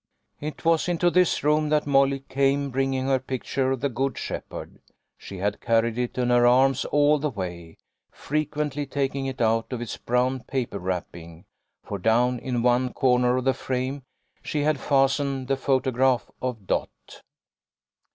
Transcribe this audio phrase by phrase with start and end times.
[0.39, 4.79] It was into this room that Molly came, bringing her picture of the Good Shepherd
[5.15, 7.77] She had carried it in her arms all the way,
[8.09, 11.45] frequently taking it out of its brown paper wrapping,
[11.83, 14.01] for down in one corner of the frame
[14.41, 16.89] she had fastened the photograph of Dot.